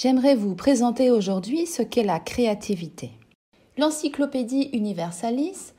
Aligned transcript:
J'aimerais 0.00 0.36
vous 0.36 0.54
présenter 0.54 1.10
aujourd'hui 1.10 1.66
ce 1.66 1.82
qu'est 1.82 2.04
la 2.04 2.20
créativité. 2.20 3.10
L'encyclopédie 3.78 4.70
Universalis 4.72 5.72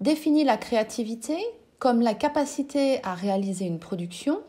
définit 0.00 0.42
la 0.42 0.56
créativité 0.56 1.36
comme 1.78 2.00
la 2.00 2.14
capacité 2.14 2.98
à 3.04 3.14
réaliser 3.14 3.66
une 3.66 3.78
production, 3.78 4.40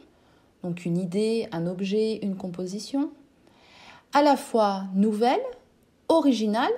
donc 0.64 0.84
une 0.84 0.98
idée, 0.98 1.48
un 1.52 1.68
objet, 1.68 2.22
une 2.24 2.36
composition, 2.36 3.12
à 4.14 4.24
la 4.24 4.36
fois 4.36 4.86
nouvelle, 4.96 5.44
originale, 6.10 6.74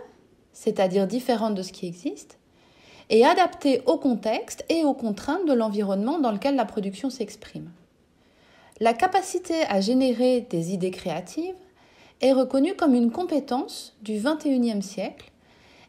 c'est-à-dire 0.51 1.07
différente 1.07 1.55
de 1.55 1.61
ce 1.61 1.71
qui 1.71 1.87
existe, 1.87 2.37
et 3.09 3.23
adaptée 3.23 3.81
au 3.85 3.97
contexte 3.97 4.65
et 4.67 4.83
aux 4.83 4.93
contraintes 4.93 5.47
de 5.47 5.53
l'environnement 5.53 6.19
dans 6.19 6.33
lequel 6.33 6.57
la 6.57 6.65
production 6.65 7.09
s'exprime. 7.09 7.71
La 8.81 8.93
capacité 8.93 9.61
à 9.69 9.79
générer 9.79 10.41
des 10.41 10.73
idées 10.73 10.91
créatives 10.91 11.55
est 12.21 12.33
reconnue 12.33 12.75
comme 12.75 12.93
une 12.93 13.11
compétence 13.11 13.95
du 14.01 14.19
XXIe 14.19 14.81
siècle, 14.81 15.31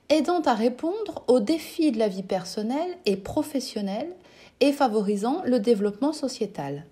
aidant 0.09 0.41
à 0.43 0.55
répondre 0.55 1.25
aux 1.29 1.41
défis 1.41 1.93
de 1.93 1.99
la 1.99 2.09
vie 2.09 2.23
personnelle 2.23 2.97
et 3.07 3.17
professionnelle 3.17 4.13
et 4.61 4.73
favorisant 4.73 5.43
le 5.45 5.61
développement 5.61 6.13
sociétal. 6.13 6.85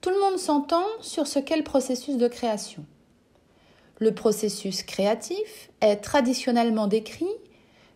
Tout 0.00 0.10
le 0.10 0.20
monde 0.20 0.38
s'entend 0.38 0.84
sur 1.00 1.26
ce 1.26 1.38
qu'est 1.38 1.56
le 1.56 1.62
processus 1.62 2.16
de 2.16 2.28
création. 2.28 2.84
Le 3.98 4.12
processus 4.12 4.82
créatif 4.82 5.70
est 5.80 5.96
traditionnellement 5.96 6.88
décrit 6.88 7.24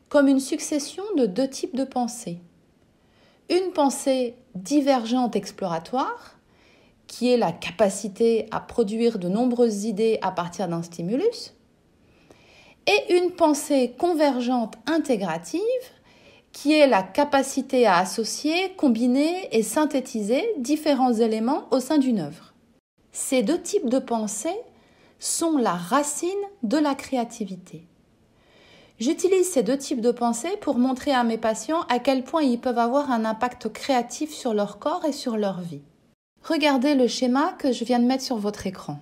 comme 0.08 0.28
une 0.28 0.40
succession 0.40 1.02
de 1.16 1.26
deux 1.26 1.48
types 1.48 1.74
de 1.74 1.84
pensées. 1.84 2.38
Une 3.50 3.72
pensée 3.72 4.36
divergente 4.54 5.36
exploratoire, 5.36 6.35
qui 7.06 7.30
est 7.30 7.36
la 7.36 7.52
capacité 7.52 8.46
à 8.50 8.60
produire 8.60 9.18
de 9.18 9.28
nombreuses 9.28 9.84
idées 9.84 10.18
à 10.22 10.30
partir 10.30 10.68
d'un 10.68 10.82
stimulus, 10.82 11.54
et 12.86 13.16
une 13.16 13.32
pensée 13.32 13.94
convergente 13.98 14.74
intégrative, 14.86 15.60
qui 16.52 16.72
est 16.72 16.86
la 16.86 17.02
capacité 17.02 17.86
à 17.86 17.98
associer, 17.98 18.72
combiner 18.76 19.48
et 19.52 19.62
synthétiser 19.62 20.42
différents 20.58 21.12
éléments 21.12 21.66
au 21.70 21.80
sein 21.80 21.98
d'une 21.98 22.20
œuvre. 22.20 22.54
Ces 23.12 23.42
deux 23.42 23.60
types 23.60 23.88
de 23.88 23.98
pensées 23.98 24.60
sont 25.18 25.58
la 25.58 25.74
racine 25.74 26.30
de 26.62 26.78
la 26.78 26.94
créativité. 26.94 27.86
J'utilise 28.98 29.50
ces 29.50 29.62
deux 29.62 29.76
types 29.76 30.00
de 30.00 30.10
pensées 30.10 30.56
pour 30.62 30.78
montrer 30.78 31.12
à 31.12 31.24
mes 31.24 31.36
patients 31.36 31.82
à 31.90 31.98
quel 31.98 32.24
point 32.24 32.42
ils 32.42 32.60
peuvent 32.60 32.78
avoir 32.78 33.10
un 33.10 33.26
impact 33.26 33.70
créatif 33.70 34.32
sur 34.32 34.54
leur 34.54 34.78
corps 34.78 35.04
et 35.04 35.12
sur 35.12 35.36
leur 35.36 35.60
vie. 35.60 35.82
Regardez 36.48 36.94
le 36.94 37.08
schéma 37.08 37.54
que 37.58 37.72
je 37.72 37.84
viens 37.84 37.98
de 37.98 38.04
mettre 38.04 38.22
sur 38.22 38.36
votre 38.36 38.68
écran. 38.68 39.00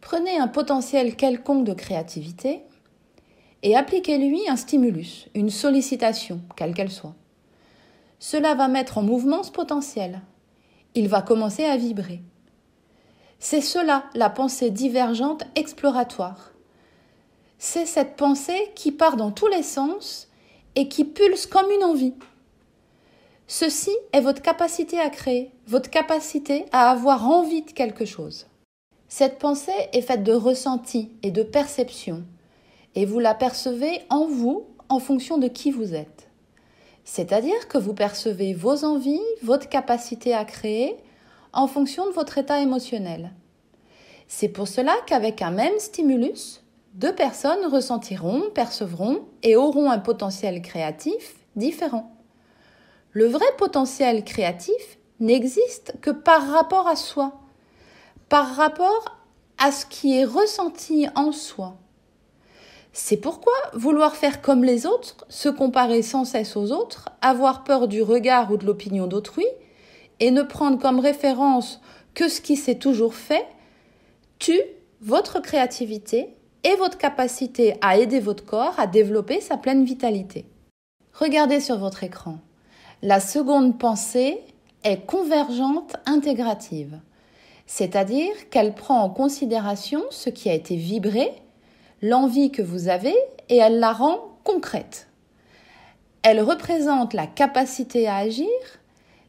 Prenez 0.00 0.38
un 0.38 0.46
potentiel 0.46 1.16
quelconque 1.16 1.64
de 1.64 1.72
créativité 1.72 2.62
et 3.64 3.74
appliquez-lui 3.74 4.48
un 4.48 4.54
stimulus, 4.54 5.26
une 5.34 5.50
sollicitation, 5.50 6.40
quelle 6.54 6.72
qu'elle 6.72 6.92
soit. 6.92 7.16
Cela 8.20 8.54
va 8.54 8.68
mettre 8.68 8.98
en 8.98 9.02
mouvement 9.02 9.42
ce 9.42 9.50
potentiel. 9.50 10.20
Il 10.94 11.08
va 11.08 11.20
commencer 11.20 11.64
à 11.64 11.76
vibrer. 11.76 12.22
C'est 13.40 13.60
cela 13.60 14.04
la 14.14 14.30
pensée 14.30 14.70
divergente 14.70 15.42
exploratoire. 15.56 16.52
C'est 17.58 17.86
cette 17.86 18.14
pensée 18.14 18.70
qui 18.76 18.92
part 18.92 19.16
dans 19.16 19.32
tous 19.32 19.48
les 19.48 19.64
sens 19.64 20.28
et 20.76 20.86
qui 20.86 21.04
pulse 21.04 21.46
comme 21.46 21.72
une 21.72 21.82
envie. 21.82 22.14
Ceci 23.46 23.90
est 24.12 24.22
votre 24.22 24.40
capacité 24.40 24.98
à 24.98 25.10
créer, 25.10 25.52
votre 25.66 25.90
capacité 25.90 26.64
à 26.72 26.90
avoir 26.90 27.28
envie 27.28 27.62
de 27.62 27.70
quelque 27.70 28.06
chose. 28.06 28.46
Cette 29.08 29.38
pensée 29.38 29.72
est 29.92 30.00
faite 30.00 30.24
de 30.24 30.32
ressenti 30.32 31.10
et 31.22 31.30
de 31.30 31.42
perception, 31.42 32.24
et 32.94 33.04
vous 33.04 33.18
la 33.18 33.34
percevez 33.34 34.00
en 34.08 34.26
vous 34.26 34.64
en 34.88 34.98
fonction 34.98 35.36
de 35.36 35.48
qui 35.48 35.70
vous 35.70 35.94
êtes. 35.94 36.28
C'est-à-dire 37.04 37.68
que 37.68 37.76
vous 37.76 37.92
percevez 37.92 38.54
vos 38.54 38.82
envies, 38.84 39.20
votre 39.42 39.68
capacité 39.68 40.32
à 40.32 40.46
créer 40.46 40.96
en 41.52 41.66
fonction 41.66 42.06
de 42.06 42.12
votre 42.12 42.38
état 42.38 42.60
émotionnel. 42.60 43.32
C'est 44.26 44.48
pour 44.48 44.68
cela 44.68 44.94
qu'avec 45.06 45.42
un 45.42 45.50
même 45.50 45.78
stimulus, 45.78 46.62
deux 46.94 47.14
personnes 47.14 47.66
ressentiront, 47.66 48.44
percevront 48.54 49.20
et 49.42 49.54
auront 49.54 49.90
un 49.90 49.98
potentiel 49.98 50.62
créatif 50.62 51.36
différent. 51.56 52.13
Le 53.14 53.26
vrai 53.26 53.46
potentiel 53.58 54.24
créatif 54.24 54.98
n'existe 55.20 55.94
que 56.00 56.10
par 56.10 56.50
rapport 56.50 56.88
à 56.88 56.96
soi, 56.96 57.40
par 58.28 58.56
rapport 58.56 59.18
à 59.56 59.70
ce 59.70 59.86
qui 59.86 60.18
est 60.18 60.24
ressenti 60.24 61.06
en 61.14 61.30
soi. 61.30 61.76
C'est 62.92 63.16
pourquoi 63.16 63.52
vouloir 63.72 64.16
faire 64.16 64.42
comme 64.42 64.64
les 64.64 64.84
autres, 64.84 65.24
se 65.28 65.48
comparer 65.48 66.02
sans 66.02 66.24
cesse 66.24 66.56
aux 66.56 66.72
autres, 66.72 67.08
avoir 67.22 67.62
peur 67.62 67.86
du 67.86 68.02
regard 68.02 68.50
ou 68.50 68.56
de 68.56 68.66
l'opinion 68.66 69.06
d'autrui, 69.06 69.46
et 70.18 70.32
ne 70.32 70.42
prendre 70.42 70.80
comme 70.80 70.98
référence 70.98 71.80
que 72.14 72.28
ce 72.28 72.40
qui 72.40 72.56
s'est 72.56 72.78
toujours 72.78 73.14
fait, 73.14 73.46
tue 74.40 74.60
votre 75.00 75.38
créativité 75.38 76.34
et 76.64 76.74
votre 76.74 76.98
capacité 76.98 77.76
à 77.80 77.96
aider 77.96 78.18
votre 78.18 78.44
corps 78.44 78.74
à 78.76 78.88
développer 78.88 79.40
sa 79.40 79.56
pleine 79.56 79.84
vitalité. 79.84 80.46
Regardez 81.12 81.60
sur 81.60 81.78
votre 81.78 82.02
écran. 82.02 82.38
La 83.06 83.20
seconde 83.20 83.78
pensée 83.78 84.40
est 84.82 85.04
convergente 85.04 85.94
intégrative, 86.06 86.98
c'est-à-dire 87.66 88.48
qu'elle 88.48 88.74
prend 88.74 89.02
en 89.02 89.10
considération 89.10 90.02
ce 90.08 90.30
qui 90.30 90.48
a 90.48 90.54
été 90.54 90.76
vibré 90.76 91.30
l'envie 92.00 92.50
que 92.50 92.62
vous 92.62 92.88
avez 92.88 93.14
et 93.50 93.58
elle 93.58 93.78
la 93.78 93.92
rend 93.92 94.38
concrète. 94.42 95.08
Elle 96.22 96.40
représente 96.40 97.12
la 97.12 97.26
capacité 97.26 98.08
à 98.08 98.16
agir, 98.16 98.48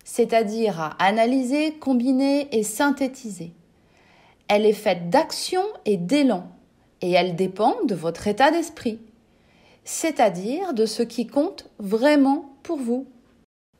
c'est-à-dire 0.06 0.80
à 0.80 0.96
analyser, 1.03 1.74
combiner 1.74 2.47
et 2.58 2.64
synthétiser. 2.64 3.52
Elle 4.47 4.66
est 4.66 4.72
faite 4.72 5.09
d'action 5.09 5.64
et 5.84 5.97
d'élan, 5.97 6.47
et 7.02 7.12
elle 7.12 7.35
dépend 7.35 7.75
de 7.84 7.96
votre 7.96 8.30
état 8.30 8.52
d'esprit, 8.52 9.02
c'est-à-dire 9.84 10.74
de 10.74 10.85
ce 10.85 11.03
qui 11.03 11.28
compte 11.28 11.69
vraiment 11.78 12.53
pour 12.64 12.78
vous. 12.78 13.06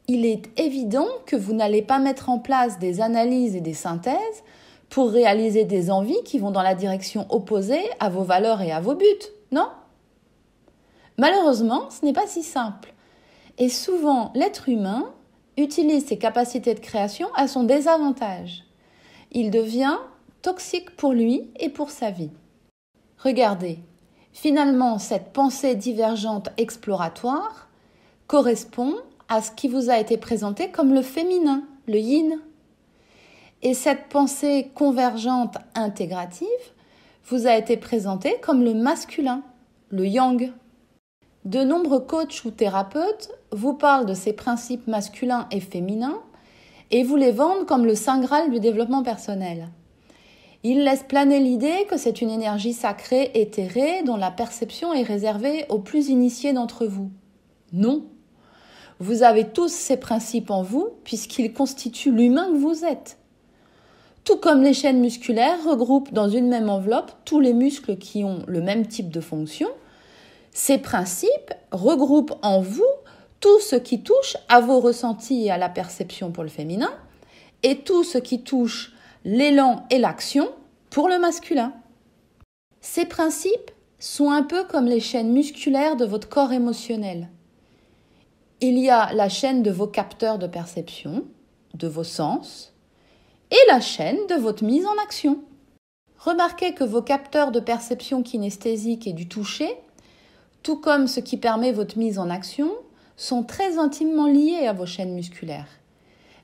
Il 0.08 0.26
est 0.26 0.48
évident 0.60 1.08
que 1.26 1.36
vous 1.36 1.54
n'allez 1.54 1.82
pas 1.82 2.00
mettre 2.00 2.30
en 2.30 2.38
place 2.38 2.78
des 2.78 3.02
analyses 3.02 3.56
et 3.56 3.62
des 3.62 3.74
synthèses 3.74 4.44
pour 4.90 5.10
réaliser 5.10 5.66
des 5.66 5.90
envies 5.90 6.24
qui 6.24 6.38
vont 6.38 6.52
dans 6.52 6.62
la 6.62 6.76
direction 6.76 7.26
opposée 7.30 7.84
à 8.00 8.10
vos 8.10 8.24
valeurs 8.24 8.62
et 8.62 8.72
à 8.72 8.80
vos 8.80 8.96
buts, 8.96 9.06
non? 9.52 9.68
Malheureusement, 11.18 11.90
ce 11.90 12.06
n'est 12.06 12.14
pas 12.14 12.28
si 12.28 12.44
simple. 12.44 12.94
Et 13.58 13.70
souvent, 13.70 14.32
l'être 14.36 14.70
humain 14.70 15.12
utilise 15.58 16.06
ses 16.06 16.18
capacités 16.18 16.74
de 16.76 16.80
création 16.80 17.28
à 17.36 17.48
son 17.48 17.64
désavantage. 17.64 18.64
Il 19.32 19.50
devient 19.50 19.98
toxique 20.42 20.96
pour 20.96 21.14
lui 21.14 21.50
et 21.60 21.70
pour 21.70 21.90
sa 21.90 22.12
vie. 22.12 22.32
Regardez, 23.18 23.80
finalement, 24.34 25.00
cette 25.00 25.34
pensée 25.34 25.76
divergente 25.76 26.50
exploratoire 26.58 27.70
correspond 28.28 28.94
à 29.30 29.42
ce 29.42 29.52
qui 29.52 29.68
vous 29.68 29.90
a 29.90 30.00
été 30.00 30.18
présenté 30.18 30.70
comme 30.70 30.94
le 30.94 31.02
féminin, 31.02 31.64
le 31.88 31.98
yin. 31.98 32.40
Et 33.62 33.74
cette 33.74 34.08
pensée 34.10 34.72
convergente 34.76 35.58
intégrative 35.74 36.48
vous 37.28 37.48
a 37.48 37.56
été 37.56 37.78
présentée 37.78 38.38
comme 38.42 38.64
le 38.64 38.74
masculin, 38.74 39.42
le 39.90 40.06
yang. 40.06 40.52
De 41.46 41.64
nombreux 41.64 42.00
coachs 42.00 42.44
ou 42.46 42.52
thérapeutes 42.52 43.32
vous 43.52 43.74
parlent 43.74 44.06
de 44.06 44.14
ces 44.14 44.34
principes 44.34 44.88
masculins 44.88 45.48
et 45.52 45.60
féminins 45.60 46.22
et 46.92 47.04
vous 47.04 47.16
les 47.16 47.32
vendent 47.32 47.66
comme 47.66 47.86
le 47.86 47.96
saint 47.96 48.20
graal 48.20 48.52
du 48.52 48.60
développement 48.60 49.04
personnel. 49.04 49.70
Ils 50.64 50.84
laissent 50.84 51.04
planer 51.04 51.40
l'idée 51.40 51.86
que 51.90 51.98
c'est 51.98 52.22
une 52.22 52.32
énergie 52.32 52.74
sacrée, 52.74 53.32
éthérée, 53.36 54.02
dont 54.04 54.18
la 54.18 54.32
perception 54.32 54.94
est 54.94 55.04
réservée 55.04 55.66
aux 55.70 55.80
plus 55.80 56.10
initiés 56.10 56.54
d'entre 56.54 56.88
vous. 56.88 57.12
Non. 57.72 58.06
Vous 59.00 59.24
avez 59.24 59.50
tous 59.50 59.68
ces 59.68 59.98
principes 59.98 60.50
en 60.50 60.64
vous 60.64 60.90
puisqu'ils 61.04 61.54
constituent 61.54 62.12
l'humain 62.12 62.48
que 62.52 62.58
vous 62.58 62.86
êtes. 62.86 63.18
Tout 64.24 64.38
comme 64.38 64.64
les 64.64 64.74
chaînes 64.74 65.02
musculaires 65.02 65.64
regroupent 65.64 66.14
dans 66.14 66.30
une 66.30 66.48
même 66.48 66.70
enveloppe 66.70 67.12
tous 67.26 67.40
les 67.40 67.54
muscles 67.54 67.98
qui 67.98 68.24
ont 68.24 68.44
le 68.48 68.62
même 68.62 68.88
type 68.88 69.10
de 69.10 69.22
fonction, 69.22 69.70
ces 70.52 70.78
principes 70.78 71.54
regroupent 71.72 72.34
en 72.42 72.62
vous 72.62 72.84
tout 73.40 73.60
ce 73.60 73.76
qui 73.76 74.02
touche 74.02 74.38
à 74.48 74.62
vos 74.62 74.80
ressentis 74.80 75.46
et 75.46 75.52
à 75.52 75.58
la 75.58 75.70
perception 75.70 76.32
pour 76.32 76.44
le 76.44 76.50
féminin, 76.50 76.92
et 77.62 77.80
tout 77.80 78.04
ce 78.04 78.18
qui 78.18 78.42
touche 78.42 78.94
l'élan 79.24 79.86
et 79.92 80.00
l'action 80.00 80.50
pour 80.90 81.10
le 81.10 81.20
masculin. 81.20 81.74
Ces 82.82 83.06
principes 83.06 83.72
sont 84.00 84.32
un 84.32 84.44
peu 84.44 84.64
comme 84.64 84.86
les 84.86 85.00
chaînes 85.00 85.32
musculaires 85.32 85.96
de 85.96 86.06
votre 86.06 86.30
corps 86.30 86.54
émotionnel. 86.54 87.30
Il 88.68 88.80
y 88.80 88.90
a 88.90 89.14
la 89.14 89.30
chaîne 89.30 89.62
de 89.62 89.70
vos 89.70 89.86
capteurs 89.86 90.40
de 90.40 90.48
perception, 90.48 91.26
de 91.76 91.88
vos 91.88 92.04
sens, 92.04 92.74
et 93.52 93.68
la 93.68 93.80
chaîne 93.80 94.18
de 94.28 94.34
votre 94.34 94.64
mise 94.64 94.88
en 94.88 95.04
action. 95.04 95.44
Remarquez 96.18 96.74
que 96.74 96.84
vos 96.84 97.04
capteurs 97.04 97.52
de 97.52 97.60
perception 97.60 98.24
kinesthésique 98.24 99.06
et 99.06 99.14
du 99.14 99.28
toucher, 99.28 99.78
tout 100.64 100.78
comme 100.78 101.06
ce 101.06 101.20
qui 101.20 101.38
permet 101.38 101.74
votre 101.74 102.00
mise 102.00 102.18
en 102.18 102.32
action, 102.32 102.72
sont 103.18 103.44
très 103.44 103.78
intimement 103.78 104.26
liés 104.26 104.66
à 104.66 104.74
vos 104.74 104.88
chaînes 104.88 105.14
musculaires. 105.14 105.70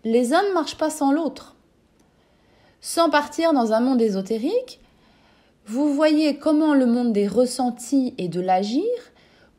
Les 0.04 0.32
uns 0.32 0.44
ne 0.48 0.54
marchent 0.54 0.78
pas 0.78 0.92
sans 0.92 1.12
l'autre. 1.12 1.56
Sans 2.82 3.10
partir 3.10 3.52
dans 3.52 3.74
un 3.74 3.80
monde 3.80 4.00
ésotérique, 4.00 4.80
vous 5.66 5.92
voyez 5.92 6.38
comment 6.38 6.76
le 6.76 6.86
monde 6.86 7.14
des 7.14 7.28
ressentis 7.28 8.14
et 8.20 8.28
de 8.28 8.42
l'agir 8.42 8.86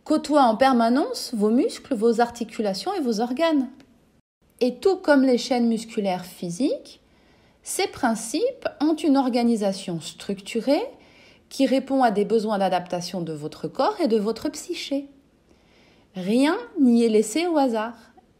côtoie 0.04 0.43
en 0.43 0.56
permanence 0.56 1.32
vos 1.34 1.50
muscles, 1.50 1.94
vos 1.94 2.20
articulations 2.20 2.93
et 2.94 3.00
vos 3.00 3.20
organes. 3.20 3.69
Et 4.60 4.76
tout 4.76 4.96
comme 4.96 5.22
les 5.22 5.38
chaînes 5.38 5.69
musculaires 5.69 6.25
physiques, 6.25 7.00
ces 7.62 7.87
principes 7.87 8.69
ont 8.81 8.94
une 8.94 9.16
organisation 9.16 10.00
structurée 10.00 10.82
qui 11.49 11.66
répond 11.66 12.02
à 12.02 12.10
des 12.10 12.25
besoins 12.25 12.58
d'adaptation 12.58 13.20
de 13.20 13.32
votre 13.32 13.69
corps 13.69 14.00
et 14.00 14.08
de 14.08 14.16
votre 14.16 14.49
psyché. 14.49 15.06
Rien 16.14 16.56
n'y 16.81 17.04
est 17.04 17.08
laissé 17.08 17.46
au 17.46 17.56
hasard 17.56 17.94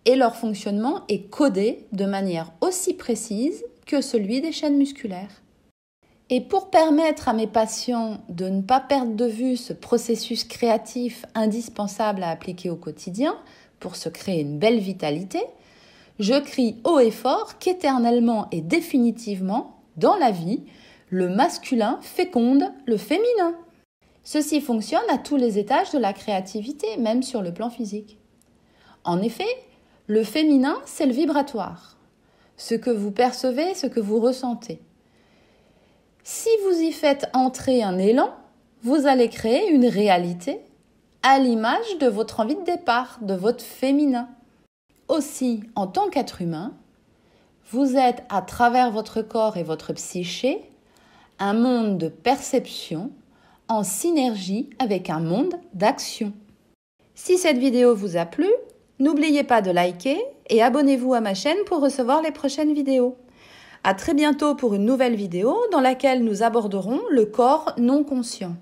et 0.05 0.17
leur 0.17 0.35
fonctionnement 0.35 1.05
est 1.09 1.29
codé 1.29 1.87
de 1.93 2.05
manière 2.05 2.53
aussi 2.61 2.95
précise 2.95 3.65
que 3.87 4.01
celui 4.01 4.41
des 4.41 4.53
chaînes 4.53 4.77
musculaires. 4.77 5.42
Et 6.31 6.41
pour 6.41 6.71
permettre 6.71 7.29
à 7.29 7.33
mes 7.33 7.47
patients 7.47 8.19
de 8.29 8.49
ne 8.49 8.63
pas 8.63 8.81
perdre 8.81 9.15
de 9.15 9.27
vue 9.27 9.57
ce 9.57 9.73
processus 9.73 10.45
créatif 10.45 11.27
indispensable 11.35 12.23
à 12.23 12.31
appliquer 12.31 12.71
au 12.71 12.77
quotidien 12.77 13.37
pour 13.81 13.97
se 13.97 14.09
créer 14.09 14.41
une 14.41 14.59
belle 14.59 14.79
vitalité, 14.79 15.41
je 16.19 16.39
crie 16.41 16.77
haut 16.85 17.01
et 17.01 17.11
fort 17.11 17.59
qu'éternellement 17.59 18.47
et 18.51 18.61
définitivement, 18.61 19.81
dans 19.97 20.17
la 20.17 20.31
vie, 20.31 20.63
le 21.11 21.29
masculin 21.29 21.99
féconde 22.01 22.65
le 22.87 22.97
féminin. 22.97 23.55
Ceci 24.25 24.61
fonctionne 24.61 25.03
à 25.11 25.19
tous 25.19 25.37
les 25.37 25.59
étages 25.59 25.91
de 25.91 25.99
la 25.99 26.13
créativité, 26.13 26.97
même 26.97 27.23
sur 27.23 27.43
le 27.43 27.53
plan 27.53 27.71
physique. 27.71 28.19
En 29.05 29.21
effet, 29.21 29.49
le 30.07 30.23
féminin, 30.23 30.79
c'est 30.85 31.07
le 31.07 31.13
vibratoire, 31.13 31.97
ce 32.57 32.75
que 32.75 32.91
vous 32.91 33.11
percevez, 33.11 33.75
ce 33.75 33.87
que 33.87 34.01
vous 34.01 34.21
ressentez. 34.21 34.81
Si 36.25 36.51
vous 36.65 36.81
y 36.81 36.93
faites 36.93 37.27
entrer 37.33 37.83
un 37.83 37.99
élan, 37.99 38.33
vous 38.83 39.07
allez 39.07 39.29
créer 39.29 39.69
une 39.71 39.87
réalité 39.87 40.61
à 41.25 41.39
l'image 41.41 41.99
de 42.01 42.07
votre 42.07 42.41
envie 42.41 42.55
de 42.55 42.65
départ, 42.65 43.19
de 43.23 43.35
votre 43.35 43.65
féminin. 43.65 44.29
Aussi, 45.09 45.65
en 45.75 45.89
tant 45.89 46.09
qu'être 46.11 46.41
humain, 46.41 46.75
vous 47.71 47.97
êtes 47.97 48.23
à 48.29 48.41
travers 48.41 48.93
votre 48.93 49.23
corps 49.23 49.57
et 49.57 49.63
votre 49.65 49.93
psyché 49.95 50.63
un 51.41 51.55
monde 51.55 51.99
de 51.99 52.09
perception 52.09 53.11
en 53.67 53.83
synergie 53.83 54.71
avec 54.79 55.11
un 55.11 55.19
monde 55.19 55.55
d'action. 55.75 56.33
Si 57.17 57.37
cette 57.37 57.59
vidéo 57.59 57.97
vous 57.97 58.17
a 58.17 58.27
plu, 58.27 58.49
n'oubliez 59.01 59.43
pas 59.43 59.61
de 59.61 59.73
liker 59.73 60.23
et 60.49 60.63
abonnez-vous 60.63 61.15
à 61.15 61.21
ma 61.21 61.35
chaîne 61.35 61.65
pour 61.67 61.81
recevoir 61.81 62.23
les 62.23 62.31
prochaines 62.31 62.75
vidéos. 62.75 63.17
À 63.85 63.95
très 63.95 64.15
bientôt 64.15 64.55
pour 64.55 64.75
une 64.75 64.85
nouvelle 64.85 65.17
vidéo 65.17 65.57
dans 65.73 65.81
laquelle 65.81 66.23
nous 66.23 66.45
aborderons 66.45 67.01
le 67.11 67.25
corps 67.25 67.73
non 67.79 68.05
conscient. 68.05 68.55